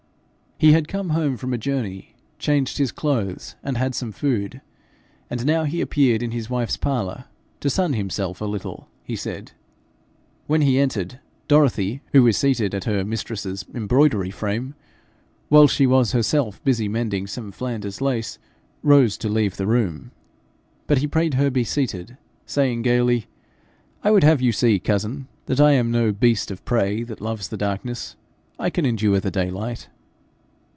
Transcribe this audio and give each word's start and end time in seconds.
He 0.57 0.73
had 0.73 0.87
come 0.87 1.09
home 1.09 1.37
from 1.37 1.55
a 1.55 1.57
journey, 1.57 2.13
changed 2.37 2.77
his 2.77 2.91
clothes, 2.91 3.55
and 3.63 3.77
had 3.77 3.95
some 3.95 4.11
food; 4.11 4.61
and 5.27 5.43
now 5.43 5.63
he 5.63 5.81
appeared 5.81 6.21
in 6.21 6.29
his 6.29 6.51
wife's 6.51 6.77
parlour 6.77 7.25
to 7.61 7.67
sun 7.71 7.93
himself 7.93 8.39
a 8.41 8.45
little, 8.45 8.87
he 9.03 9.15
said. 9.15 9.53
When 10.45 10.61
he 10.61 10.77
entered, 10.77 11.19
Dorothy, 11.47 12.03
who 12.11 12.21
was 12.21 12.37
seated 12.37 12.75
at 12.75 12.83
her 12.83 13.03
mistress's 13.03 13.65
embroidery 13.73 14.29
frame, 14.29 14.75
while 15.49 15.65
she 15.67 15.87
was 15.87 16.11
herself 16.11 16.63
busy 16.63 16.87
mending 16.87 17.25
some 17.25 17.51
Flanders 17.51 17.99
lace, 17.99 18.37
rose 18.83 19.17
to 19.17 19.29
leave 19.29 19.57
the 19.57 19.65
room. 19.65 20.11
But 20.85 20.99
he 20.99 21.07
prayed 21.07 21.33
her 21.33 21.45
to 21.45 21.49
be 21.49 21.63
seated, 21.63 22.19
saying 22.45 22.83
gayly, 22.83 23.25
'I 24.03 24.11
would 24.11 24.23
have 24.23 24.43
you 24.43 24.51
see, 24.51 24.77
cousin, 24.77 25.27
that 25.47 25.59
I 25.59 25.71
am 25.71 25.89
no 25.89 26.11
beast 26.11 26.51
of 26.51 26.63
prey 26.65 27.01
that 27.01 27.19
loves 27.19 27.47
the 27.47 27.57
darkness. 27.57 28.15
I 28.59 28.69
can 28.69 28.85
endure 28.85 29.19
the 29.19 29.31
daylight. 29.31 29.89